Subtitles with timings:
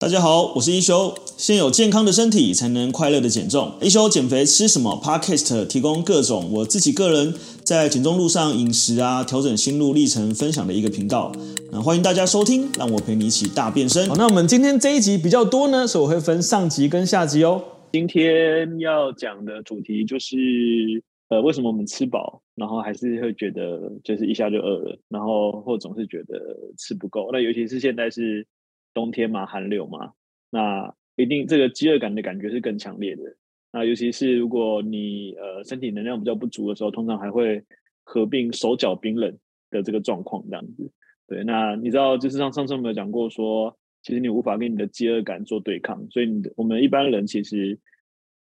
[0.00, 1.14] 大家好，我是一休。
[1.36, 3.74] 先有健康的身体，才能快乐的减重。
[3.82, 11.30] 一休减肥吃什么？Podcast 提供各种我自己个人在减重路上饮食啊，调整心路历程分享的一个频道。
[11.70, 14.08] 那欢迎大家收听，让我陪你一起大变身。
[14.08, 17.62] 好，那我们今天这一集比较多呢，所以我会分上集跟下集哦。
[17.92, 20.34] 今天要讲的主题就是，
[21.28, 27.28] 呃，为什么我们吃饱，然后还是会觉得就是一下就饿了，然后或总是觉得吃不够。
[27.34, 28.46] 那尤其是现在是。
[28.94, 30.12] 冬天嘛，寒流嘛，
[30.50, 33.22] 那一定这个饥饿感的感觉是更强烈的。
[33.72, 37.62] 那尤其是如果你呃身体能量比较不足的时候，通常还会
[38.02, 39.36] 合并手脚冰冷
[39.70, 40.90] 的这个状况，这样子。
[41.28, 47.78] 对，那你知道就是上上次我们有讲过说，其实你无法跟你的饥饿感做对抗，所以你的我们一般人其实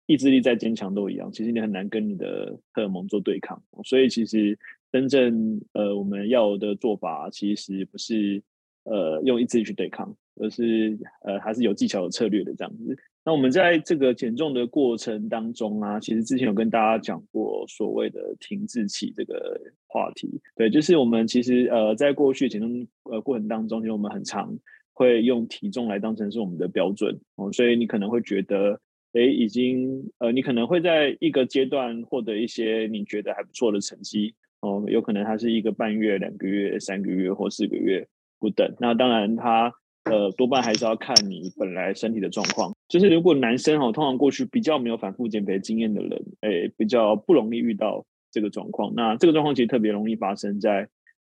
[0.07, 3.63] 意志力再坚强都一样，其实你很难跟你的荷尔蒙做对抗。
[3.85, 4.59] 所以其实
[4.93, 8.43] 真正呃我们要的做法，其实不是
[8.83, 10.15] 呃用意志力去对抗。
[10.37, 12.97] 而是呃还是有技巧、有策略的这样子。
[13.27, 20.29] 那我们在这个减重的过程当中啊，其实之前有跟大家讲过所谓的停滞期这个话题。
[20.55, 24.55] 对，就是我们其实呃在过去减重呃过程当中，其实我们很常
[24.93, 28.79] 会用体重来当成是我们的标准哦，所以你可能会觉得，
[29.15, 38.07] 哎，已经呃你可能会在一个阶段获得一些你觉得还不错的成绩哦，有可能它是一个半月、两个月、三个月或四个月
[38.39, 38.71] 不等。
[38.79, 39.73] 那当然它。
[40.05, 42.75] 呃，多半还是要看你本来身体的状况。
[42.89, 48.93] 就是如果男生哈，通常过去比较没有反复减肥经验的人，诶，比较不容易遇到这个状况。
[48.95, 50.87] 那这个状况其实特别容易发生在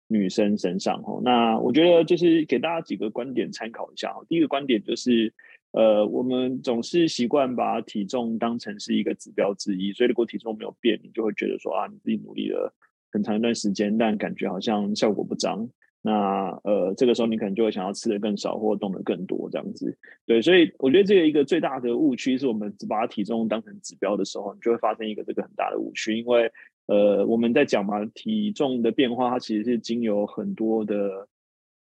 [0.07, 1.19] 女生身上哈。
[1.23, 4.11] 那我觉得就是给大家几个观点参考一下。
[4.27, 5.31] 第一个观点就是，
[5.71, 12.73] 呃，我们总是习惯把体重当成是一个指标之一，所以如果体重没有变，你就会觉得说啊，你自己努力了
[13.11, 15.69] 很长一段时间，但感觉好像效果不彰。
[16.05, 19.97] 那呃，这个时候你可能就会想要吃的更少，或动的更多这样子。
[20.25, 26.19] 对，所以我觉得这个一个最大的误区是我们只把体重当成指标的时候，你就会发生一个这个很大的误区。
[26.19, 26.51] 因为
[26.87, 31.25] 呃，我们在讲嘛，体重的变化它其实是经由很多的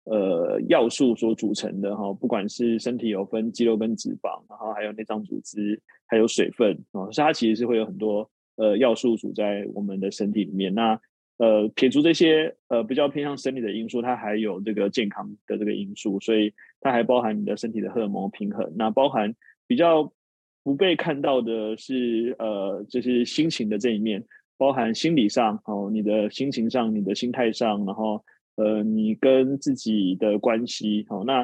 [0.04, 10.72] 呃要素所组成的哈，不管是身体有分肌肉跟脂肪，然后还有内脏组织，还有水分啊，所以它其实是会有很多呃要素组在我们的身体里面。
[10.72, 11.00] 那
[11.42, 18.72] 呃，撇除这些呃比较偏向生理的因素，它还有这个健康的这个因素，所以它还包含你的身体的荷尔蒙平衡。
[18.76, 19.34] 那包含
[19.66, 20.14] 比较
[20.62, 24.24] 不被看到的是，呃，就是心情的这一面，
[24.56, 28.24] 包含心理上哦，你的心情上，你的心态上，然后
[28.58, 31.08] 呃，你跟自己的关系。
[31.10, 31.44] 好，那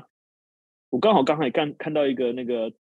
[0.91, 2.71] 我刚好刚才看看到一个那个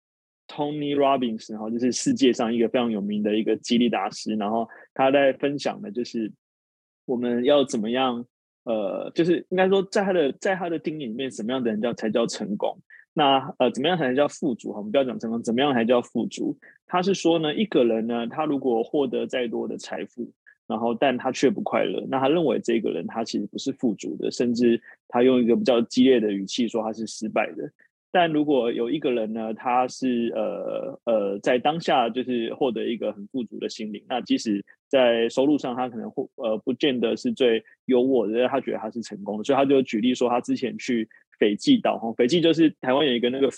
[0.49, 6.31] Tony Robbins，然后就是世界上一个非常有名的一个激励大师，然后他在分享的就是。
[7.07, 8.27] 我们要怎么样？
[8.65, 12.77] 呃，就是应该说，在他的在他的定义里面，什么样的人叫才叫成功？
[13.15, 14.73] 那呃，怎么样才能叫富足？
[14.73, 16.59] 哈，我们不要讲成功，怎么样才叫富足？
[16.85, 20.29] 他是说呢，一个人呢，他如果获得再多的财富，
[20.67, 27.71] 然后但他却不快乐，那他认为这个人他其实不是富足的，甚至他用一个比较激烈的语气说他是失败的。
[28.13, 41.09] 但如果有一个人呢，他是呃呃，在当下就是获得一个很富足的心灵，那即使在收入上他可能会呃不见得是最优渥的，他觉得他是成功的，所以他就举例说，他之前去
[41.39, 43.51] 斐济岛哈，斐济就是台湾有一个那个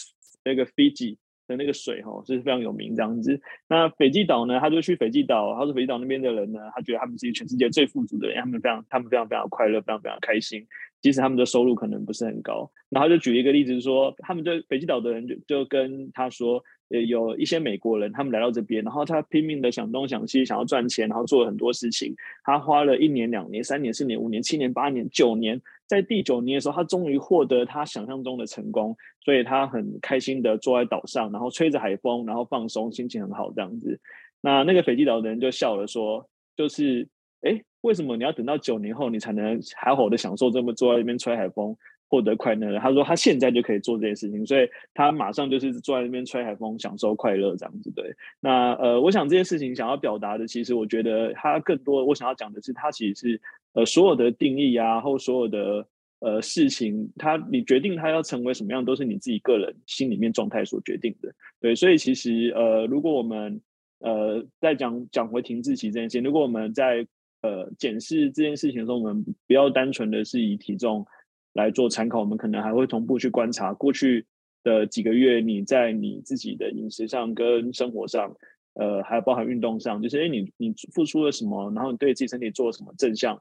[0.43, 1.17] 那个 Fiji
[1.47, 3.41] 的那个水哈，是非常有名这样子。
[3.69, 10.67] 那斐济岛呢，他就去斐济岛，他说斐济岛那边的人呢，他觉得他们是全世界最富足的人，他们非常他们非常非常快乐，非常非常开心。
[11.01, 22.15] 即使他们的收入可能不是很高，然后就举一个例子说，他们就斐济岛的人就就跟他说，呃，有一些美国人，他们来到这边，然后他拼命的想东想西，想要赚钱，然后做了很多事情。
[22.43, 34.01] 他花了一年、两年、三年、四年、五年、七年、八年、九年，在第九年的时候，他终于获得他想象中的成功，所以他很开心的坐在岛上，然后吹着海风，然后放松，心情很好这样子。
[34.41, 37.07] 那那个斐济岛的人就笑了说，就是，
[37.43, 37.63] 哎。
[37.83, 41.77] 为什么你要等到九年后，你才能好好的享受这么坐在那边吹海风，
[42.09, 42.81] 获得快乐呢？
[42.81, 47.89] 他说他现在就可以做这件事情，所以他马上就是坐在那边吹海风，享受快乐这样子。
[47.95, 53.41] 对，那呃，我想这件事情想要表达的，其实我觉得他更多，我想要讲的是，他其实是
[53.75, 55.87] 呃所有的定义啊，或所有的
[56.19, 61.33] 呃事情，他你决定他要成为什么样，都是你自己个人心里面状态所决定的。
[61.61, 63.61] 对，所以其实呃，如果我们
[64.01, 67.07] 呃再讲讲回停滞期这件事情，如果我们在
[67.43, 71.07] 呃，检视这件事情的时候，我们不要单纯的是以体重
[71.53, 74.27] 来做参考，我们可能还会同步去观察过去
[74.65, 78.35] 的几个月，你在你自己的饮食上跟生活上，
[78.75, 83.41] 呃，还有包含运动上，就是哎，你你付出了什么，然后你对自己身体做了什么正向，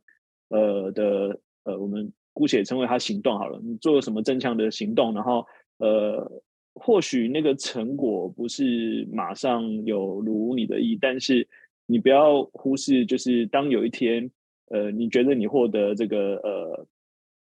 [0.49, 5.45] 呃的呃，我们姑且称为它行动好了，你做了什么正向的行动，然后
[5.79, 6.43] 呃
[6.75, 11.47] 或许那个成果不是马上有如你的意，但是
[11.87, 14.29] 你不要忽视，就是当有一天，
[14.67, 16.87] 呃，你觉得你获得这个，呃，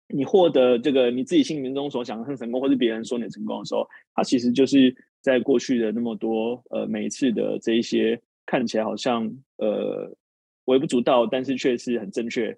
[0.08, 10.16] 你获得这个你自己心目中所想的很成功，或是别人说你成功的时候，它其实就是在过去的那么多，呃，每一次的这一些看起来好像，呃，
[10.66, 12.58] 微不足道，但是却是很正确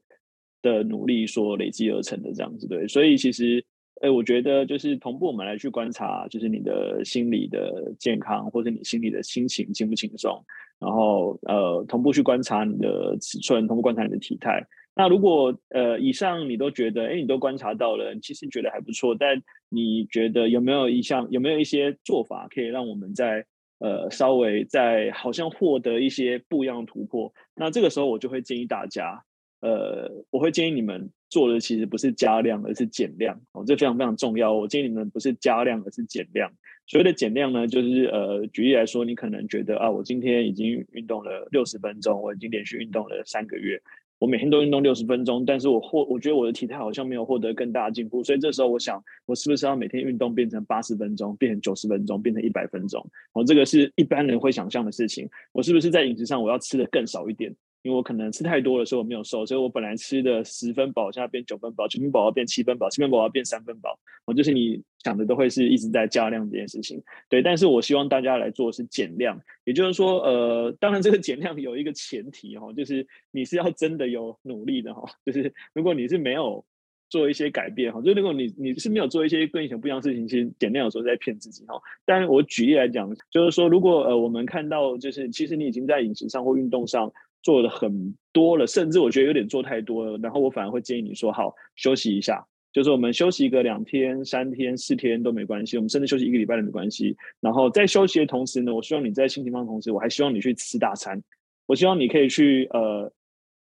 [0.62, 3.66] 的努力所累积而成的这样子，对，所以其实。
[4.02, 10.44] 哎，我觉得就是同步，我们来去观察，就是你的心理的健康，或者你心里的心情轻不轻松。
[10.80, 14.60] 然后，呃，同步去观察你的尺寸，同步观察你的体态。
[14.96, 19.40] 那如果呃以上你都觉得，哎，你都观察到了，其实觉得还不错，但
[19.70, 23.46] 你觉得有没有一项，有没有一些做法可以让我们在
[23.80, 27.32] 呃稍微在好像获得一些不一样的突破？
[27.56, 29.24] 那这个时候我就会建议大家。
[29.62, 34.54] 呃，我会建议你们做的其实不是加量，而是减量哦，这非常非常重要。
[34.54, 36.52] 我建议你们不是加量，而是减量。
[36.88, 43.82] 所谓的减量呢，就是呃，举例来说，你可能觉得啊，我今天已经运动了六十分钟，我已经连续运动了三个月，
[44.20, 53.02] 我每天都运动六十分钟，但是我获我觉得我的体态好像没有获得更大的进步，所以这时候我想，我是不是要每天运动变成八十分钟，变成九十分钟，变成一百分钟？
[53.32, 55.30] 哦，这个是一般人会想象的事情。
[55.54, 57.56] 我是不是在饮食上我要吃的更少一点？
[57.84, 63.98] 因为我可能吃太多的时候我没有瘦，所以我本来吃的十分饱，现在变九分饱，九分饱要变七分饱，七分饱要变三分饱。
[64.26, 67.02] 哦，就是你想的都会是一直在加量这件事情。
[67.28, 76.64] 对，但是我希望大家来做的是减量，也就是说，呃，当然这个减量有一个前提哈，就是你是要真的有努力的哈，就是如果你是没有
[77.10, 81.82] 做一些改变哈，就如果你你是没有做一些跟以前不一样的事情，其实减量有时候在骗自己哈。
[82.06, 87.12] 但是我举例来讲，就是说，如果呃我们看到就是其实你已经在饮食上或运动上。
[87.42, 90.18] 做了很多了，甚至我觉得有点做太多了。
[90.20, 97.16] 然后我反而会建议你说：“好，休息一下，就是我们休息一个两天、三天、四天都没关系，我们甚至休息一个礼拜都没关系。
[97.40, 101.22] 然后在休息的同时呢，我希望你在心情上的同时，我还希望你去吃大餐。
[101.66, 103.12] 我希望你可以去呃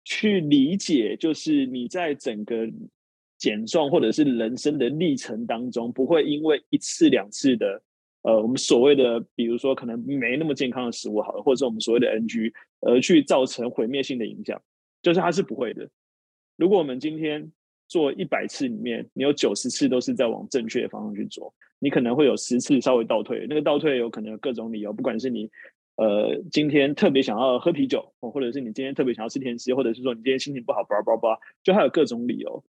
[0.05, 2.69] 去理解，就是你在整个
[3.39, 7.83] 减重或者是人生的历程当中，不会因为一次两次的。”
[8.23, 14.61] 呃，我们所谓的，比如说可能没那么健康的食物好了，或者是我们所谓的 NG，而去造成毁灭性的影响，
[15.03, 15.89] 就是它是不会的。
[16.57, 17.51] 如果我们今天
[17.87, 23.47] 做一百次里面，你有九十次都是在往正确的方向去做，你可能会有十次稍微倒退。
[23.49, 25.49] 那个倒退有可能有各种理由，不管是你
[25.97, 32.65] 呃今天特别想要喝啤酒，或者是你今天特别想要吃甜食，或者是说你今天心情不好，叭叭叭，就还有各种理由。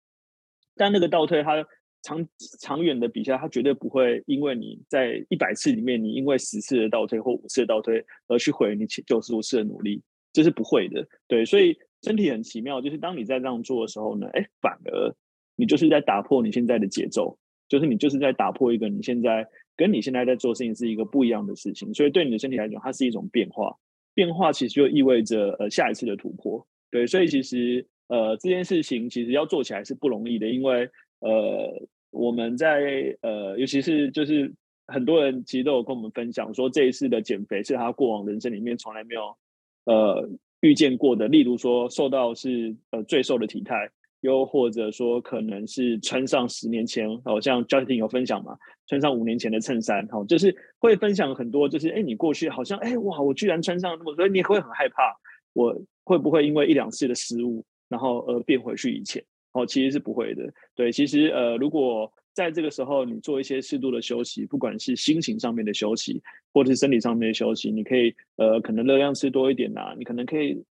[0.76, 1.66] 但那个倒退它。
[2.02, 2.26] 长
[2.58, 10.02] 长远的比下，它绝对不会因为你在一百次里面，你因为十次的倒退或五次的倒退而去毁你九十五次的努力，
[10.32, 11.06] 这是不会的。
[11.28, 15.14] 对，所以身体很奇妙，就是当你在这样做的时候呢，哎，反而
[15.56, 17.38] 你就是在打破你现在的节奏，
[17.68, 21.92] 就是你就是在打破一个你现在跟你现在在做事情是一个不一样的事情。
[21.92, 23.76] 所以对你的身体来讲，它是一种变化，
[24.14, 26.66] 变化其实就意味着呃下一次的突破。
[26.90, 30.88] 对，所以其实呃这件事情其实要做起来是不容易的，因为。
[31.20, 34.52] 呃，我们在呃，尤其是就是
[34.86, 39.36] 很多人其实都有跟我们分享说，这一次的减肥是他过往人生里面从来没有
[39.84, 40.28] 呃
[40.60, 41.28] 遇见过的。
[41.28, 43.88] 例如说，瘦到是呃最瘦的体态，
[44.22, 48.56] 又或者说可能是穿上十年前，好像 Justin 有分享嘛，
[48.86, 55.14] 穿上五年前的衬衫，好，就是会分享很多，就是哎，你过去好像哎哇，我居然穿上那么，所以你会很害怕，
[55.52, 59.22] 我会不会因为一两次的失误，然后而变回去以前？
[59.52, 60.42] 哦，其实是不会的。
[60.74, 70.62] 对，其实呃，如果在这个时候你做一些适度的休息，不管是心情上面的休息，或者是身体上面的休息，你可以呃，可能热量吃多一点呐、啊，你可能可以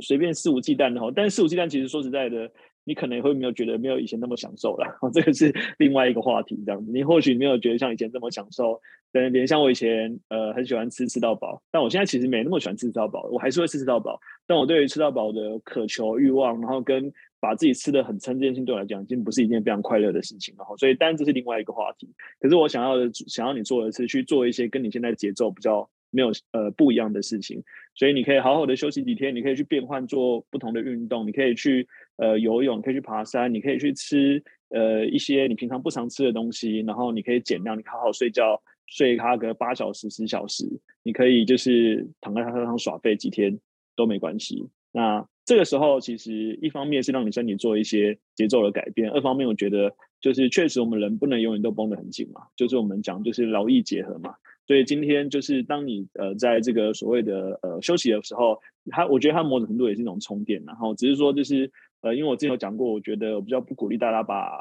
[0.00, 1.10] 随便肆无忌惮的哈。
[1.14, 2.48] 但是肆无忌惮，其实说实在的，
[2.84, 4.86] 你可能也会没有觉得没有以前那么享受了。
[5.12, 8.80] 这个是另外一个话题，这样子，你或许没有觉得像以前这么享受。
[9.10, 20.64] 等连像我以前呃很喜欢吃吃到饱，但我现在其实没那么喜欢吃吃到饱，我还是会吃吃到饱，但我对于吃到饱的渴求欲望，然后跟把自己吃得很撑这件事情对我来讲，已经不是一件非常快乐的事情了。
[20.76, 22.08] 所以，当然这是另外一个话题。
[22.40, 27.62] 可是我想要的，想要你做的是去做一些跟你现在节奏比较没有呃不一样的事情。
[27.94, 40.64] 所以你可以好好的休息几天，你可以去变换做不同的运动，你可以去呃游泳，可以去爬山，你可以去吃呃一些你平常不常吃的东西，然后你可以减量，你好好睡觉，睡它个八小时、十小时，
[41.02, 43.58] 你可以就是躺在沙发上耍废几天
[43.96, 44.68] 都没关系。
[44.92, 49.90] 那这个时候，其实一方面是让你身体做一些节奏的改变，二方面我觉得
[50.20, 54.34] 就是确实我们人不能永远都绷得很紧嘛，就是我们讲就是劳逸结合嘛。
[54.66, 58.58] 所以今天就是当你呃在这个所谓的呃休息的时候，
[58.90, 64.52] 它我觉得它某种程度也是一种充电，然后只是说就是呃因为我之前有讲过，我觉得我比较不鼓励大家把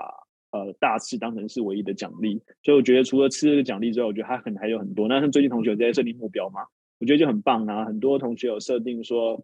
[0.51, 2.41] 呃大吃当成是唯一的奖励。
[2.63, 5.09] 所以我觉得除了吃这个奖励之外，我觉得它可能还有很多。
[5.09, 6.61] 那像最近同学有在设定目标嘛，
[7.01, 7.83] 我觉得就很棒啊。
[7.83, 9.43] 很多同学有设定说，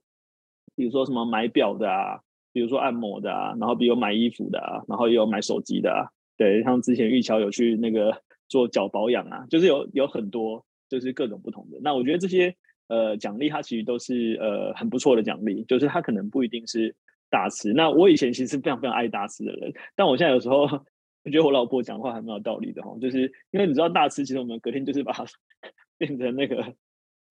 [0.76, 2.20] 比如说什么买表的啊，
[2.52, 6.08] 比如说按摩的啊，然后比如买衣服的啊，然后也有买手机的啊。
[6.38, 11.80] 对，像之前玉桥有去那个做脚保养啊，就是有有很多就是各种不同的。
[11.82, 12.56] 那我觉得这些。
[12.90, 16.94] 呃，奖励它其实都是呃很不错的奖励，就是它可能不一定是
[17.30, 17.72] 大吃。
[17.74, 20.68] 那我以前其实非常非常爱大吃的人，但我现在有时候我
[21.32, 25.26] 觉得我老婆讲话还蛮有道理的哈，就是因为你知道大吃，其实我们隔天就是把它
[25.98, 26.76] 变成那个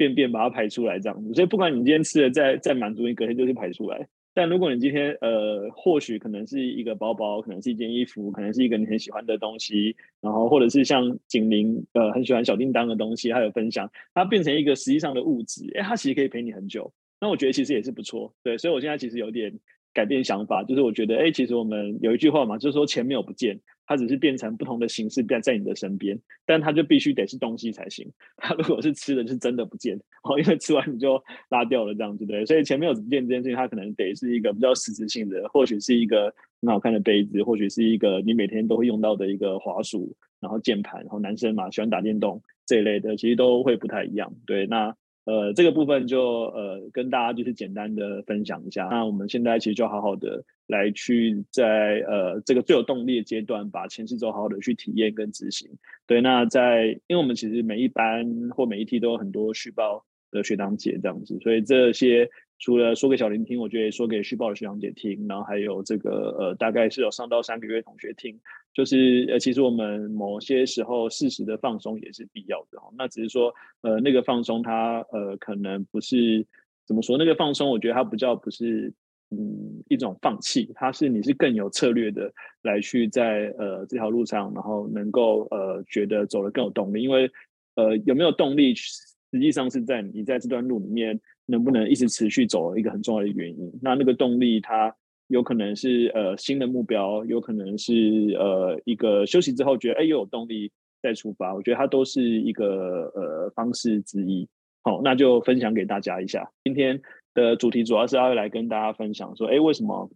[0.02, 4.08] 便便把它排出来这样子，所以不管你今天吃的再再满足，你隔天就是排出来。
[4.34, 16.90] 但如果你今天呃，或许可能是一个包包，可能是一件衣服，可能是一个你很喜欢的东西，然后或者是像景玲呃很喜欢小叮当的东西，还有分享，它变成一个实际上的物质，哎，它其实可以陪你很久。
[17.20, 19.52] 那我觉得其实也是不错，对，所以我现在其实有点
[19.92, 23.60] 改变想法，就是我觉得哎，其实我们有一句话嘛，就是说钱没有不见。
[23.86, 28.08] 它只是变成不同的形式，变在你的身边，但它就必须得是东西才行。
[28.38, 32.44] 它如果是吃的，就是真的不见哦，因为吃完你就拉掉了，这样子对。
[32.46, 44.34] 所以前面有不见这件事情，它可能得是一个比较实质性的，或许是一个很好看的杯子，或许是一个你每天都会用到的一个滑鼠，然后键盘，然后男生嘛喜欢打电动这一类的，其实都会不太一样。
[44.46, 44.94] 对，那。
[45.24, 48.84] 呃，这个部分就呃跟大家就是简单的分享一下。
[48.90, 55.68] 那我们现在其实就好好的来去在呃这个最有动力的阶段，把前四周好好的去体验跟执行。
[56.06, 62.28] 对，那在因为我们其实每一班或每一梯都有很多续报的学长姐这样子，所以这些。
[62.64, 68.38] 除了说给小林听，我觉得也说给续报的学长姐听，然后还有这个呃，大概是有上到三个月同学听，
[68.74, 72.88] 就是呃，其实我们某些时候适时的放松也是必要的哈。
[72.96, 73.52] 那只是说
[73.82, 76.46] 呃，那个放松它呃，可能不是
[76.86, 78.92] 怎么说，那个放松，我觉得它不叫不是
[79.30, 87.30] 嗯一种放弃，它是你是更有策略的来去在呃这条路上，然后能够呃觉得走得更有动力，因为
[87.74, 91.20] 呃有没有动力，实际上是在你在这段路里面。
[91.44, 93.70] 能不能一直持续走一个很重要的原因？
[93.82, 94.94] 那那个动力，它
[95.32, 97.94] 有可能是呃新的目标，有可能是
[98.38, 100.70] 呃一个休息之后觉得哎又有动力
[101.02, 101.54] 再出发。
[101.54, 104.46] 我觉得它都是一个呃方式之一。
[104.82, 106.46] 好，那就分享给大家一下。
[106.64, 107.00] 今天
[107.32, 110.10] 的主题主要是要来跟大家分享说，哎，为什么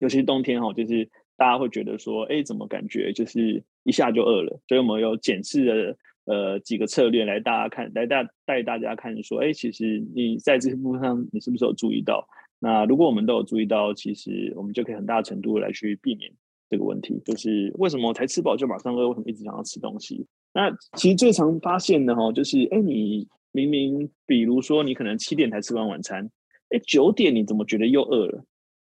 [0.00, 4.60] 尤其是冬天哈，就是大家会觉得说，哎，怎么感觉就是一下就饿了？
[4.66, 5.96] 所以我们有检视的。
[6.24, 12.24] 呃，几个策略来大家看，来大带大家看，说，哎，其实你在这些部分上，你是不是有注意到？
[12.64, 16.30] 那如果我们都有注意到，其实我们就可以很大程度来去避免
[16.70, 19.08] 这个问题，就是为什么才吃饱就马上饿？
[19.08, 20.24] 为什么一直想要吃东西？
[20.54, 26.30] 那其实最常发现的哈，就是，哎，你明明比如说你可能七点才吃完晚餐，
[26.68, 28.44] 哎，九点你怎么觉得又饿了？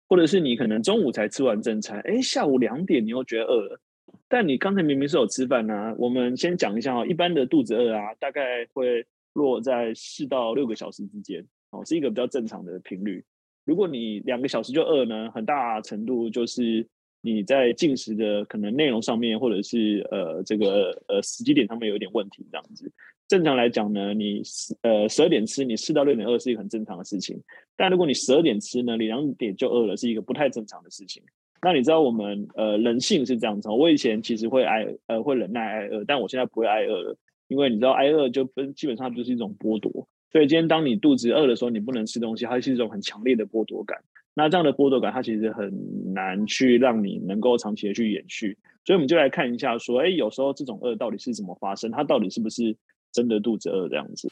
[0.10, 3.80] 或者是你可能中午才吃完正餐，哎，下午两点你又觉得饿了？
[4.28, 7.06] 但你刚才明明是有吃饭呢，我们先讲一下哦。
[7.06, 13.24] 一般的肚子饿啊，大概会落在四到六个小时之间，哦，是一个比较正常的频率。
[13.68, 16.88] 如果你两个小时就饿呢，很大程度就是
[17.20, 22.90] 你在进食的可能内容上面，或者是呃这个呃时机点上面有一点问题这样子。
[23.28, 24.42] 正常来讲呢，你
[24.84, 27.38] 呃十二点吃，你四到六点饿是一个很正常的事情。
[27.76, 31.22] 但如果你十二点吃呢，你两点就饿了，是一个不太正常的事情。
[31.62, 37.18] 那你知道我们呃人性是这样子，我以前其实会挨呃会忍耐挨饿，但我现在不会挨饿了，
[37.50, 40.08] 因为你知道挨饿就基本上就是一种剥夺。
[40.32, 43.98] 所以今天当你肚子饿的时候，你不能吃东西，它是一种很强烈的剥夺感。
[44.34, 48.58] 那这样的剥夺感，它其实很难去让你能够长期的去延续。
[48.86, 51.90] 所以我们就来看一下，说，哎，有时候这种饿到底是怎么发生？
[51.92, 52.76] 它到底是不是
[53.12, 54.32] 真的肚子饿这样子？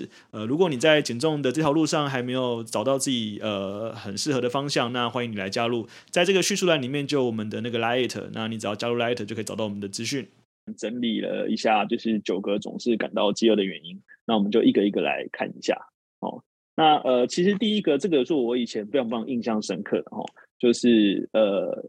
[0.31, 10.27] 呃，如果你在减重的这条路上还没有找到自己呃很适合的方向，那欢迎你来加入，在这个叙述栏里面就有我们的那个 Light，那你只要加入 Light 就可以找到我们的资讯。
[10.77, 15.75] 整理了一下，就是九个总是感到饥饿的原因，那我们就一个一个来看一下。
[16.19, 16.41] 哦，
[16.75, 20.23] 那呃，其实第一个这个是我以前非常非常印象深刻的哦，
[20.59, 21.83] 就是呃，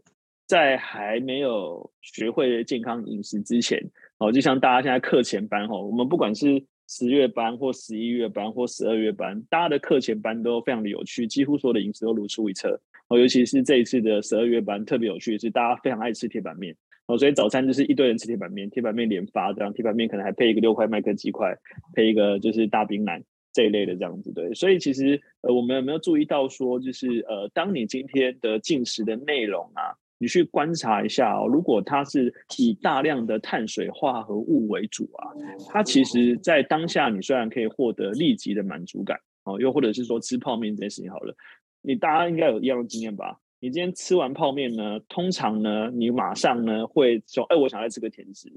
[0.47, 3.79] 在还没有学会健康饮食之前，
[4.17, 12.79] 哦，就像大家现在课前班哦，我们不管是十月班或十一月班或十二月班，大家的课前班都非常的有趣，几乎所有的饮食都如出一辙。
[13.07, 16.75] 哦，尤其是这一次的十二月班特别有趣是，大家非常爱吃铁板面。
[17.05, 21.53] 哦，所以早餐就是一堆人吃铁板面，铁板面连发这样，铁板面可能还配一个六块麦克鸡块，
[21.93, 23.21] 配一个就是大冰奶
[23.51, 24.53] 这一类的这样子，对。
[24.53, 29.91] 所以其实呃，我们有没有注意到说，就是呃，当你今天的进食的内容啊，
[30.23, 35.27] 你去观察一下哦，如果它是以大量的碳水化合物为主啊，
[35.67, 41.35] 它其实在当下你虽然可以获得立即的满足感哦，又或者是说吃泡面这件事情好了，
[41.81, 43.37] 你大家应该有一样的经验吧？
[43.59, 48.49] 你今天吃完泡面呢，通常呢，你马上呢会说，哎，我想要再吃个甜食，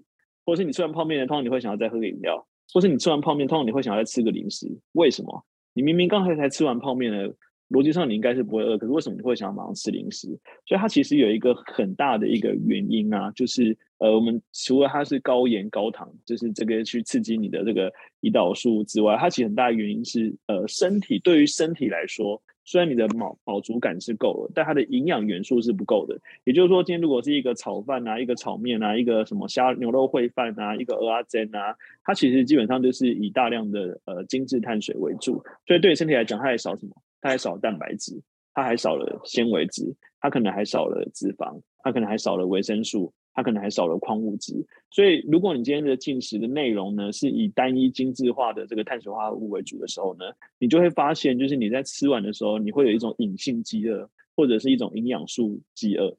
[0.45, 4.69] 或者是你吃完泡面呢，通常你会想要再喝个饮料，或是你吃完泡面，通常你会想要再吃个零食。
[4.93, 5.45] 为什么？
[5.75, 7.29] 你明明刚才才吃完泡面呢，
[7.69, 10.29] 逻辑上你应该是不会饿，可是为什么你会想要马上吃零食？
[10.67, 22.41] 所以它其实有一个很大的一个原因啊，就是呃，我们除了它是高盐高糖，就是这个去刺激你的这个胰岛素之外，它其实很大的原因是呃，身体对于身体来说。
[22.69, 26.19] 虽然你的饱饱足感是够了，但它的营养元素是不够的。
[26.43, 35.41] 也就是说，今天如果是一个炒饭啊，一个炒面啊，一个什么虾牛肉烩饭啊，一个蚵仔煎啊，它其实基本上就是以大量的呃精致碳水为主。
[35.65, 36.97] 所以对身体来讲，它还少什么？
[37.27, 38.13] 它还少了蛋白质，
[38.55, 39.83] 它还少了纤维质，
[40.21, 43.13] 它可能还少了脂肪，它可能还少了维生素。
[43.39, 44.55] 它可能还少了矿物质，
[44.91, 50.25] 所以如果你今天的进食的内容呢，是以单一精致化的这个碳水化合物为主的时候呢，
[50.59, 56.17] 你就会发现，就是你在吃完的时候，你会有一种隐性饥饿，或者是一种营养素饥饿。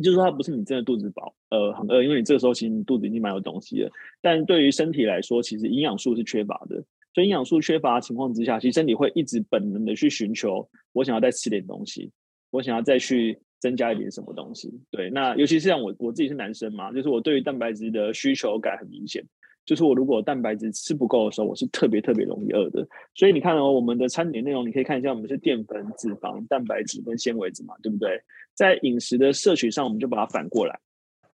[0.00, 3.90] 就是说，它不是你真的肚子饱，呃，很饿，因为你这个时候其实你肚子已经蛮有东西了。
[4.22, 6.80] 但对于身体来说，其实营养素是缺乏的。
[7.18, 12.12] 所以营养素缺乏的情况之下，其实身体会一直本能的去寻求，我想要再吃点东西，
[12.50, 13.36] 我想要再去。
[13.60, 14.72] 增加一点什么东西？
[14.88, 19.20] 对，那尤其是像我我自己是男生嘛，就是我对于蛋白质的需求感很明显。
[19.66, 22.86] 就是我如果蛋白质吃不够的时候，我是特别特别容易饿的。
[23.16, 28.22] 所以你看哦，我们的餐点内容，你可以看一下，我们是淀粉、脂肪、蛋白质跟纤维质嘛，对不对？
[28.54, 30.78] 在饮食的摄取上，我们就把它反过来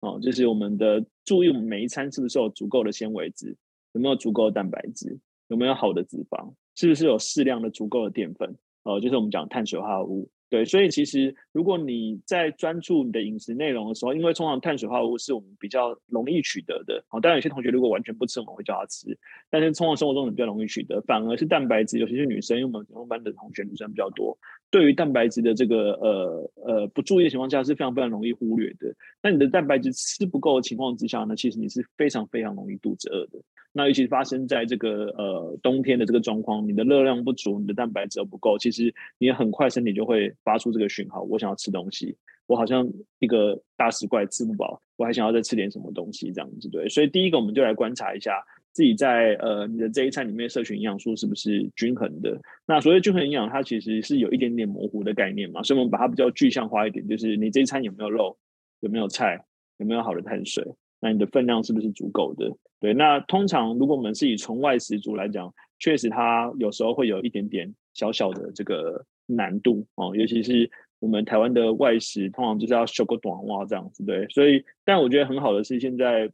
[0.01, 3.57] 哦，就是我们的注意，我们每一餐是不是有足够的纤维质，
[3.93, 5.17] 有没有足够的蛋白质，
[5.51, 8.55] 有没有好的脂肪，是不是有适量的足够的淀粉？
[8.83, 10.29] 哦，就是我们讲碳水化合物。
[10.49, 19.17] 对，所以其实如果你在专注你的饮食内容的时候，因为通常碳水化合物是我们比较容易取得的，好，当然有些同学如果完全不吃，我们会叫他吃，
[19.49, 24.37] 但是通常生活中你比较容易取得，反而是蛋白质，尤其是女生，因为我们普通班的同学女生比较多，
[24.71, 28.95] 对于蛋白质的这个呃呃不注意的情况下是非常非常容易忽略的。
[29.21, 33.39] 那你的蛋白质吃不够的情况之下呢，其实你是非常非常容易肚子饿的。
[33.73, 42.15] 那尤其发生在这个呃冬天的这个状况，你的热量不足，你的蛋白质又不够，其实你很快身体就会发出这个讯号，我想要吃东西，
[42.47, 46.87] 我好像一个大食怪吃不饱，我还想要再吃点什么东西这样子对。
[46.89, 52.39] 所以第一个我们就来观察一下自己在呃你的这一餐里面摄取营养素是不是均衡的。
[52.65, 58.37] 那所谓均衡营养，它其实是有一点点模糊的概念嘛，所以我们把它比较具象化一点，就是你这一餐有没有肉，
[58.79, 59.43] 有没有菜，
[59.77, 60.65] 有没有好的碳水，
[60.99, 62.49] 那你的分量是不是足够的？
[62.79, 74.27] 对，那通常如果我们是以纯外食族来讲，确实它有时候会有一点点小小的这个难度哦，尤其是我们台湾的外食，通常就是要修个短袜这样子，对。
[74.29, 76.31] 所以，但我觉得很好的是，现在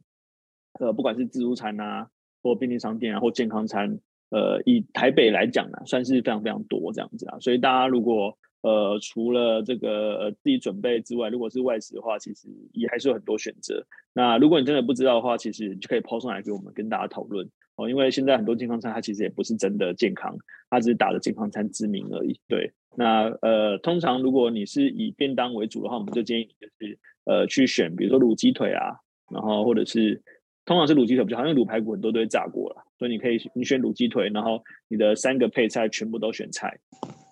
[0.78, 2.08] 呃，不管是自助餐啊，
[2.42, 3.98] 或便利商店啊，或健康餐，
[4.30, 7.38] 呃，以台北来讲呢，算是非常非常多这样子啊。
[7.40, 13.86] 所以大家如果呃，除了这个自己准备之外，如果是外食的话，其实也还是有很多选择。
[14.12, 17.88] 那如果你真的不知道的话，其实你就可以抛上来给我们跟大家讨论哦。
[17.88, 20.36] 因为现在很多健康餐它其实也不是真的健康，
[20.70, 22.40] 它只是打着健康餐之名而已。
[22.48, 28.90] 对，那呃，通常如果你是以便当为主的话，我们就建议你就是呃去选，比如说卤鸡腿啊，
[29.32, 30.20] 然后或者是
[30.68, 36.78] 通常是卤鸡腿比较好，因为卤排骨很多都会炸过了，所以你可以你选卤鸡腿，然后你的三个配菜全部都选菜。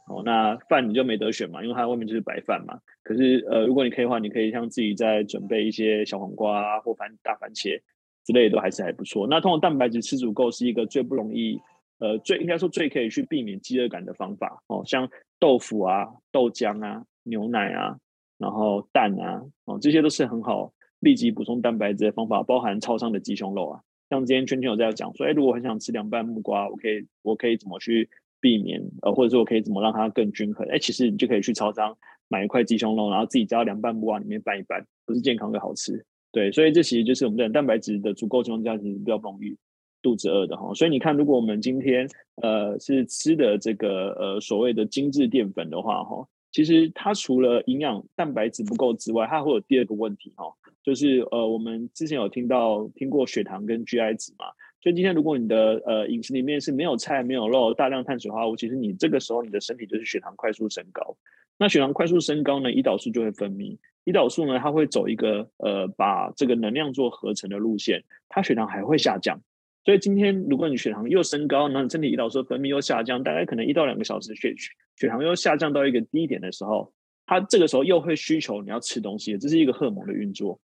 [0.08, 2.78] 哦，那饭你就没得选嘛，因为它外面就是白饭嘛。
[3.02, 7.78] 可是，呃，如果你可以的话，你可以像自己再准备一些小黄瓜啊，或番大番茄
[8.24, 9.26] 之类的，都还是还不错。
[9.28, 11.60] 那通常蛋白质吃足够是一个最不容易，
[11.98, 14.62] 呃，最应该说最可以去避免饥饿感的方法。
[14.68, 15.06] 哦，像
[15.38, 17.98] 豆腐啊、豆浆啊、牛奶啊，
[18.38, 23.80] 然后蛋啊，哦，这些都是很好立即补充蛋白质的方法，包含超商的鸡胸肉啊。
[24.10, 28.08] 像今天圈圈有在讲说，哎，如果很想吃凉拌木瓜，我可以，我可以怎么去？
[28.38, 30.64] 避免呃，或者说我可以怎么让它更均衡？
[30.68, 31.96] 哎，其实你就可以去超商
[32.28, 36.04] 买一块鸡胸肉，然后自己加到凉拌木瓜里面拌一拌，不是健康又好吃。
[36.30, 39.56] 对，所以这其实就是我们的蛋白质的足够情况下，其实比较容易
[40.02, 40.72] 肚子饿的哈。
[40.74, 42.06] 所以你看，如果我们今天
[42.42, 50.44] 呃是吃的这个呃所谓的精致淀粉的话哈，其实它除了营养蛋白质不够之外，它会有第二个问题哈，
[50.86, 54.46] 就是呃我们之前有听到听过血糖跟 GI 值嘛。
[54.80, 61.16] 所以今天如果你的呃饮食里面是没有菜、没有肉、大量碳水化合物，其实你这个时候你的身体就是血糖快速升高。
[61.58, 63.76] 那血糖快速升高呢，胰岛素就会分泌。
[64.04, 69.40] 胰岛素呢，它会走一个呃把这个能量做合成的路线，它血糖还会下降。
[69.84, 74.54] 所以今天如果你血糖又升高，那你身体胰岛素分泌又下降，大概可能一到两个小时血
[74.94, 76.92] 血糖又下降到一个低点的时候，
[77.26, 80.60] 它这个时候又会需求你要吃东西，这是一个荷尔蒙的运作。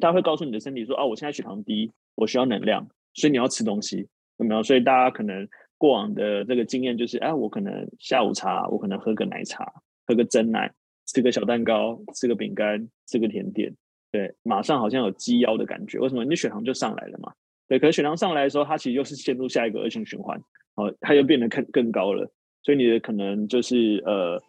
[0.00, 4.06] 它会告诉你的身体说：“哦，我现在血糖低，我需要能量，所以你要吃东西，
[4.38, 5.46] 有没有？”所以大家可能
[5.78, 9.72] 过往的这个经验就是：哎，我可能下午茶，我可能喝个奶茶，
[10.06, 10.72] 喝个蒸奶，
[11.06, 13.74] 吃个小蛋糕，吃个饼干，吃个甜点，
[14.10, 15.98] 对，马上好像有鸡腰的感觉。
[15.98, 16.24] 为什么？
[16.24, 17.32] 你血糖就上来了嘛。
[17.68, 20.40] 对，可是血糖上来的时候，它其实又是陷入下一个恶性循环，
[20.76, 22.30] 哦，它又变得更更高了，
[22.62, 24.40] 所以你的可能就是呃，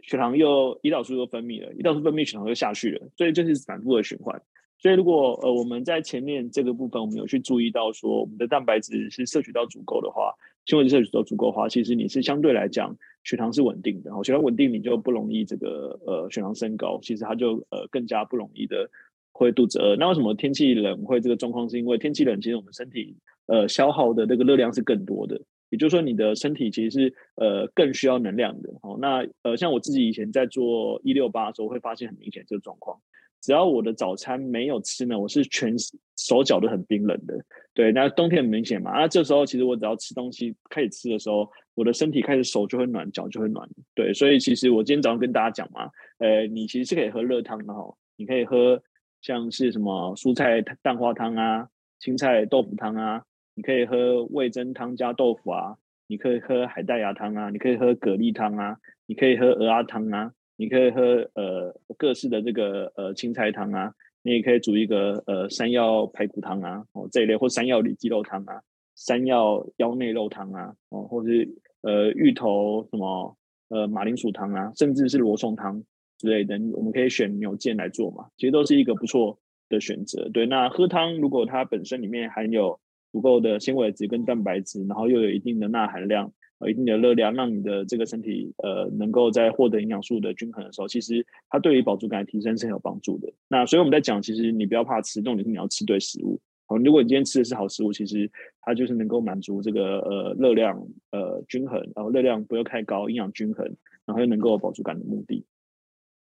[0.00, 4.40] 血糖又胰岛素又分泌了，胰岛素分泌，血糖又下去了，所以就是反复的循环。
[4.78, 10.34] 所以如果呃我们在前面这个部分，我们有去注意到说，我们的蛋白质是摄取到足够的话，
[10.64, 18.90] 纤维质摄取到足够的话，其实你是相对来讲血糖是稳定的，哦，血糖稳定，你就不容易这个呃血糖升高，其实它就呃更加不容易的。
[19.38, 21.68] 会肚子饿，那为什么天气冷会这个状况？
[21.68, 23.14] 是因为天气冷，其实我们身体
[23.48, 28.70] 呃消耗的这个热量是更多的，也就是说你的身体其实是呃更需要能量的。
[28.80, 32.98] 哦，那呃像我自己以前在做一六八的时候，会发现很明显这个状况。
[33.40, 35.74] 只要我的早餐没有吃呢，我是全
[36.16, 37.38] 手脚都很冰冷的。
[37.74, 38.92] 对，那冬天很明显嘛。
[38.92, 43.68] 那这时候其实我只要吃东西开始吃的时候，我的身体开始手就会暖，脚就会暖。
[43.94, 48.82] 对，所以其实我今天早上跟大家讲嘛，呃，你其实是可以喝热汤的哈，你可以喝。
[49.22, 51.68] 像是什么蔬菜蛋花汤啊，
[51.98, 53.24] 青菜豆腐汤啊，
[53.56, 55.74] 你可以喝味噌汤加豆腐啊，
[56.06, 61.02] 你可以喝海带芽汤啊，你可以喝蛤蜊汤啊，你可以喝鹅鸭汤啊，你可以喝
[61.34, 63.92] 呃各式的这个呃青菜汤啊，
[64.22, 68.60] 你也可以煮一个呃山药排骨汤啊，哦这一类或山药里脊肉汤啊，
[68.94, 71.48] 山药腰内肉汤啊，哦或是
[71.82, 73.36] 呃芋头什么
[73.68, 75.82] 呃马铃薯汤啊，甚至是罗宋汤。
[76.18, 79.38] 之类的，我们可以选牛腱来做嘛，其实都是一个不错
[79.68, 80.30] 的选择。
[80.30, 82.80] 对，那喝汤如果它本身里面含有
[83.12, 93.32] 足够的纤维质跟蛋白质，然后又有一定的钠含量，呃，一定的热量，让你的这个身体呃能够在获得营养素的均衡的时候，其实它对于饱足感提升是很有帮助的。
[93.48, 96.40] 那所以我们在讲，其实你不要怕吃，重点是你要吃对食物。
[96.66, 98.30] 好，如果你今天吃的是好食物，其实
[98.62, 100.76] 它就是能够满足这个呃热量
[101.12, 103.64] 呃均衡，然后热量不要太高，营养均衡，
[104.04, 105.44] 然后又能够有饱足感的目的。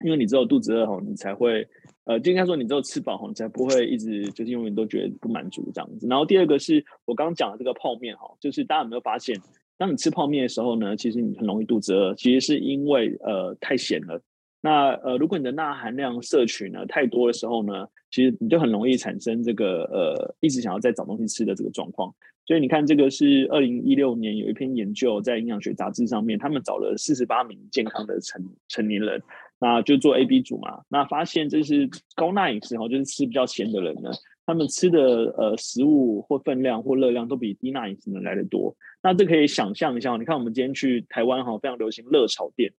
[0.04, 1.65] 因为你只有肚子饿吼，你才会，
[2.04, 6.06] 呃，就应该说你只有吃饱吼，你才不会一直就是永远都觉得不满足这样子。
[6.10, 9.39] 然后第二个是我刚刚讲的这个泡面哈，就是大家有没有发现，
[9.77, 14.21] 当你吃泡面的时候呢，其实你很容易肚子饿，其实是因为呃太咸了。
[14.62, 22.13] 那呃如果你的钠含量摄取呢太多的时候呢，其实你就很容易产生这个呃一直想要再找东西吃的这个状况。
[22.45, 29.21] 所以你看，这个是二零一六年有一篇研究在营养学杂志上面，他们找了四十八名健康的成成年人。
[29.59, 34.12] 那就做 A、B 组嘛，那发现这是高钠饮食哈，就是吃比较咸的人呢，
[34.45, 38.75] 他们吃的呃食物或分量或热量都比低钠饮食的人来得多。
[39.01, 42.71] 那这可以想象一下，你看我们今天去台湾哈，非常流行热炒店。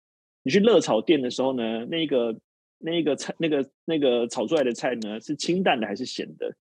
[0.43, 2.37] 你去热炒店的时候呢，那个
[2.79, 6.55] 那个菜那个那个炒出来的菜呢，是清淡的还是咸的？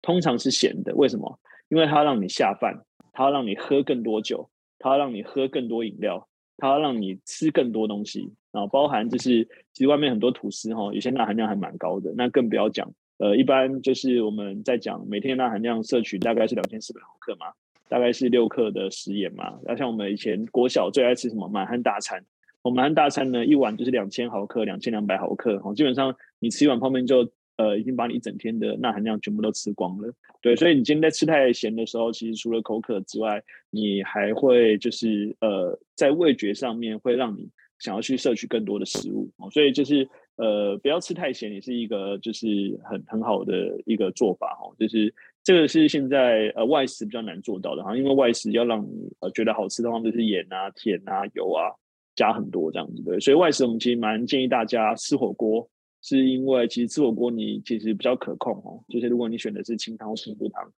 [0.00, 0.94] 通常是咸的。
[0.94, 1.38] 为什么？
[1.68, 2.80] 因为它要让你下饭，
[3.12, 8.32] 它要让你喝更多酒，它要让你喝更多饮料，它要让你吃更多东西。
[8.52, 12.14] 然后包含就是，其实外面很多吐司哈，有些钠含量还蛮高的。
[12.16, 17.46] 那更不要讲，呃，一般就是我们在讲每天钠含量摄取大概是两千四百毫克嘛，
[17.88, 19.58] 大概是六克的食盐嘛。
[19.64, 22.24] 那像我们以前国小最爱吃什么满汉大餐，
[22.62, 27.30] 我们满汉大餐呢，一碗就是两千毫克，两千两百毫克，基本上你吃一碗泡面就。
[27.58, 37.48] 呃，已经把你一整天的钠含量全部都吃光了，对，所以你今天在吃太咸的时候，其实除了口渴之外，你还会就是呃，在味觉上面会让你
[37.78, 51.72] 想要去摄取更多的食物，所以就是呃，不要吃太咸，也是一个就是很很好的一个做法哦，就是这个是现在呃外食比较难做到的哈，因为外食要让你呃觉得好吃的话，就是盐啊、甜啊、油啊
[52.14, 55.68] 加很多这样子，对，所以外食我们其实蛮建议大家吃火锅。
[56.02, 60.70] 是因为其实吃火锅你其实比较可控哦，就是如果你选的是清汤或清补汤，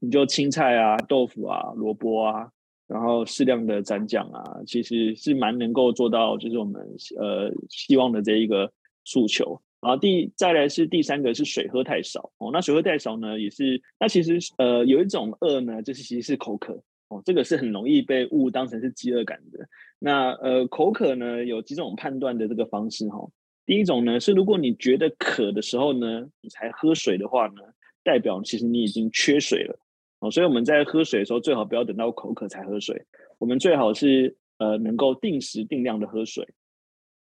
[0.00, 2.50] 你就青菜啊、豆腐啊、萝卜啊，
[2.86, 6.80] 然后适量的蘸酱啊，其实是蛮能够做到就是我们
[7.18, 8.70] 呃希望的这一个
[9.04, 9.60] 诉求。
[9.80, 19.58] 然后第再来是第三个是水喝太少哦，那水喝太少呢也是那其实呃有一种饿呢，就是其实是口渴哦，这个是很容易被误当成是饥饿感的。
[19.98, 23.28] 那呃口渴呢有几种判断的这个方式哈。
[23.66, 27.62] 第一种呢是，如果你觉得渴的时候呢，你才喝水的话呢，
[28.02, 29.78] 代表其实你已经缺水了
[30.24, 30.30] 哦。
[30.30, 33.04] 所以我们在喝水的时候，最好不要等到口渴才喝水。
[33.38, 36.48] 我们最好是呃能够定时定量的喝水。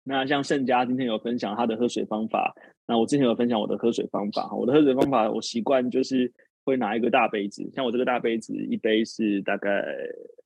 [0.04, 2.56] 那像盛家今天有分享他的喝水方法，
[2.88, 4.56] 那我之前有分享我的喝水方法。
[4.56, 6.32] 我的喝水方法，我习惯就是
[6.64, 9.84] 会拿一个大杯子，像我这个大杯子一杯是大概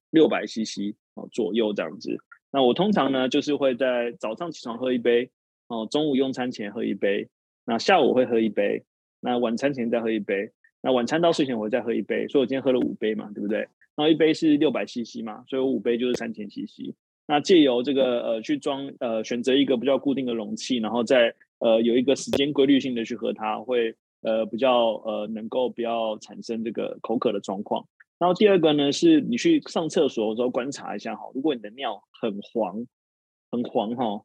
[0.09, 2.17] 六百 CC 哦左右这样子。
[2.51, 5.29] 那我通常呢就是会在早上起床喝一杯，
[5.67, 7.29] 哦中午用餐前喝一杯，
[7.63, 8.83] 那下午会喝一杯，
[9.19, 13.59] 那晚餐前再喝一杯，那晚餐到睡前我会再喝一杯，所以我今天喝了五杯嘛，对不对？
[13.95, 16.93] 然后一杯是六百 CC 嘛，所以我五杯就是三千 CC。
[17.27, 27.85] 那借由这个呃去装呃选择一个比较固定的容器，然后再呃有一个时间规律性的去喝它，会呃比较呃能够不要产生这个口渴的状况。
[28.17, 32.85] 然后第二个呢，是你去上厕所的时候观察一下哈，如果你的尿很黄
[33.51, 34.21] 很黄哈，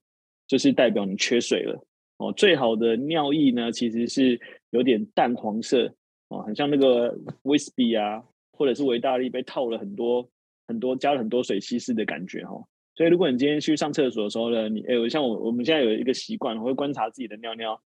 [0.47, 1.87] 就是代表你缺水了
[2.19, 2.33] 哦。
[2.33, 4.41] 最好的尿液呢，其实是
[4.71, 5.95] 有点淡黄色
[6.29, 10.29] 哦，很像那个威士忌啊，或者是维大利被套了很多
[10.67, 12.53] 很多加了很多水稀释的感觉哈。
[12.95, 17.79] 所以，如果你今天去上厕所的时候呢，你诶，像我我们现在有一个习惯，我会观察自己的尿尿，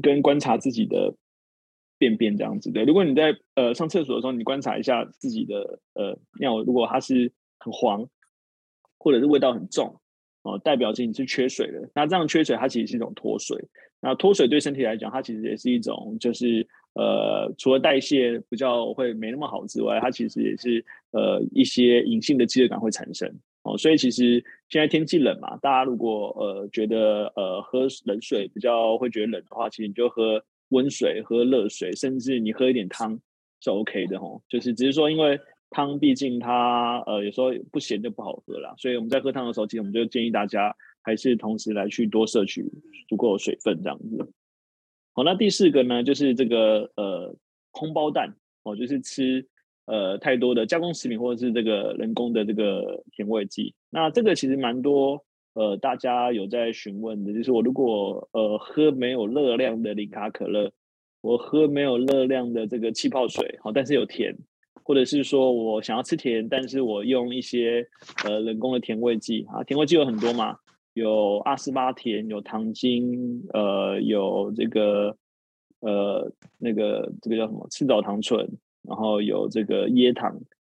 [0.00, 1.12] 跟观察自己的
[1.98, 2.70] 便便这样子。
[2.70, 8.08] 的，如果你在呃上厕所的时候，你观察一下自己的呃尿，如果它是很黄，
[8.96, 10.00] 或者是味道很重，
[10.42, 11.90] 哦，代表其实你是缺水的。
[11.92, 13.58] 那这样缺水，它其实是一种脱水。
[14.00, 23.32] 那脱水对身体来讲，它其实也是一种，就是呃，除了代谢比较会没那么好之外，它其实也是呃一些隐性的饥饿感会产生。
[23.62, 33.18] 哦，所以其实现在天气冷嘛，大家如果呃觉得呃喝冷水比较会觉得冷的话，其实你就喝温水、喝热水，甚至你喝一点汤
[33.60, 34.40] 是 OK 的哦。
[34.48, 42.64] 就是只是说，因为汤毕竟它呃有时候不咸就不好喝啦，所以我们在喝汤的时候，其实我们就建议大家还是同时来去多摄取
[43.08, 44.32] 足够的水分这样子。
[45.12, 47.34] 好，那第四个呢，就是这个呃
[47.70, 49.46] 空包蛋哦，就是吃。
[49.86, 55.20] 呃，太多的加工食品或者是这个人工的这个甜味剂，那这个其实蛮多
[55.54, 60.70] 呃，大家有在询问的，就是我如果呃喝没有热量的零卡可乐，
[61.22, 64.32] 我喝没有热量的这个气泡水，好，但是有甜，
[64.84, 67.84] 或者是说我想要吃甜，但是我用一些
[68.24, 70.56] 呃人工的甜味剂啊，甜味剂有很多嘛，
[70.94, 75.16] 有阿斯巴甜，有糖精，呃，有这个
[75.80, 78.48] 呃那个这个叫什么赤藻糖醇。
[78.82, 80.32] 然后有这个椰糖，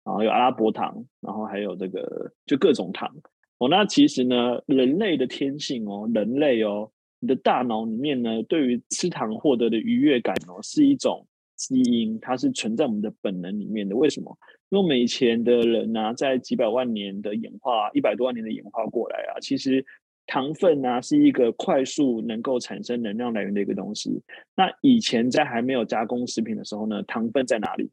[0.06, 3.14] 然后有阿拉伯糖，然后还有这个就各种糖
[3.58, 3.68] 哦。
[3.68, 13.94] 那其实呢，人类的天性哦，人类哦，你的大脑里面呢，对于吃糖获得的愉悦感哦，是一种基因，它是存在我们的本能里面的。
[13.94, 14.34] 为什么？
[14.70, 19.84] 因为我们以前的人呢、在几百万年的演化，一百多万年的演化过来啊，其实。
[20.30, 24.22] 糖分呢、啊，是一个快速能够产生能量来源的一个东西。
[24.54, 27.90] 那以前在还没有加工食品的时候呢，糖分在哪里？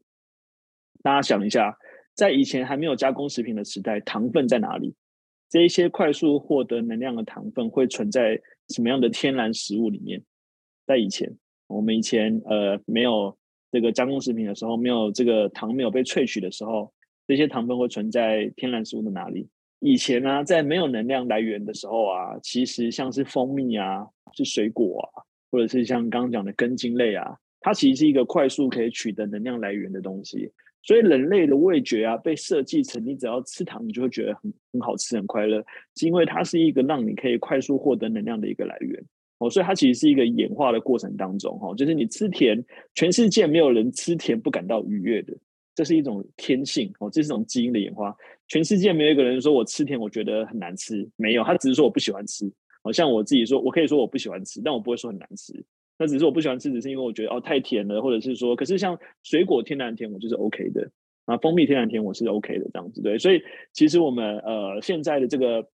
[1.02, 1.76] 大家想一下，
[2.14, 4.94] 在以前还没有加工食品的时代，糖分在哪里？
[5.50, 10.22] 这一些快速获得能量的糖分会存在什么样的天然食物里面？
[10.86, 11.28] 在以前，
[11.66, 13.36] 我们以前呃没有
[13.72, 16.92] 这个加工食品的时候，没有这个糖没有被萃取的时候，
[17.26, 19.48] 这些糖分会存在天然食物的哪里？
[19.80, 30.50] 以前呢、啊，在没有能量来源的时候啊，其实像是蜂蜜啊，是水果啊，或者是像刚刚讲的根茎类啊，它其实是一个快速可以取得能量来源的东西。
[30.82, 35.62] 所以人类的味觉啊，被设计成你只要吃糖，你就会觉得很很好吃、很快乐，
[35.96, 39.04] 是因为它是一个让你可以快速获得能量的一个来源。
[39.38, 42.64] 哦，所以它其实是一个演化的过程当中，哈，就是你吃甜，
[42.94, 45.36] 全世界没有人吃甜不感到愉悦的。
[45.74, 48.16] 这是一种天性哦，这是一种基因的演化。
[48.48, 52.50] 全世界没有一个人说我吃甜我觉得很难吃，没有，他只是说我不喜欢吃。
[52.82, 55.52] 好像我自己说，我可以说我不喜欢吃，但我不会说很难吃。
[55.98, 60.90] 那只是我不喜欢吃，只是因为我觉得哦太甜了，或者是说，可是像水果天然甜我就是 OK 的
[61.26, 63.18] 啊，蜂蜜天然甜我是 OK 的这样子对。
[63.18, 63.42] 所以
[63.74, 65.68] 其实我们呃现在的这个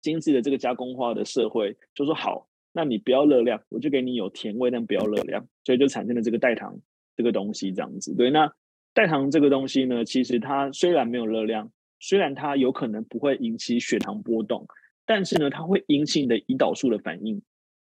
[0.00, 6.74] 精致的这个加工化的社会，就说好，那你不要热量，我就给你有甜味，但不要热量，所以就产生了这个代糖
[7.14, 8.30] 这个东西这样子对。
[8.30, 8.52] 那
[8.94, 11.70] 代糖这个东西呢，其实它虽然没有热量，
[12.02, 14.66] 虽然它有可能不会引起血糖波动，
[15.06, 17.40] 但是呢，它会引起你的胰岛素的反应。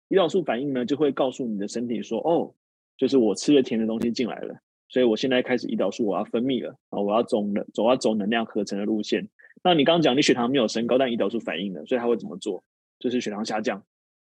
[0.09, 2.53] 胰岛素反应呢，就会告诉你的身体说：“哦，
[2.97, 9.29] 就是我吃了甜的东西进来了，所以我现在开始胰岛素我要分泌了啊，我要走能走要走能量合成的路线。”
[9.63, 12.65] 那你刚刚讲你血糖没有升高，但胰岛素反应了，所以它会怎么做？
[12.99, 13.85] 就是血糖下降，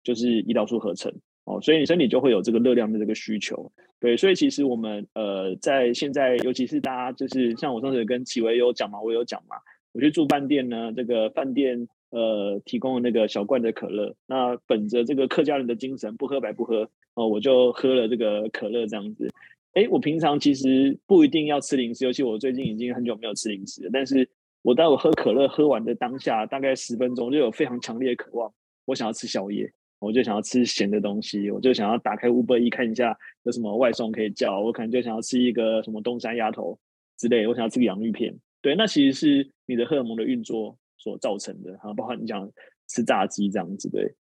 [0.02, 1.12] 就是胰岛素合成。
[1.46, 9.54] 哦，所以你身体就会有这个热量的这个需求，对，所以其实我们呃在现在，尤其是大家就是像我上次跟启维有讲嘛，我有讲嘛，
[9.92, 19.28] 我去住饭店呢，这个饭店呃提供那个小罐的可乐，那本着这个客家人的精神，不喝白不喝哦，我就喝了这个可乐这样子。
[19.74, 24.28] 诶，我平常其实不一定要吃零食，尤其我最近已经很久没有吃零食了，但是
[24.62, 28.52] 我待会喝可乐喝完的当下，大概十分钟就有非常强烈的渴望。
[28.84, 36.78] 我想要吃宵夜，我就想要吃咸的东西，我就想要打开 Uber E 看一下有什么外送可以叫，我可能就想要吃一个什么东山鸭头
[37.18, 38.34] 之类，我想要吃个洋芋片。
[38.60, 42.50] 对，那其实是你的荷尔蒙的运作所造成的，哈，包括你讲
[42.88, 44.14] 吃炸鸡这样子，对。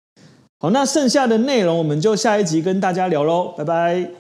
[0.59, 4.11] 好，那剩下的内容我们就下一集跟大家聊喽，拜拜。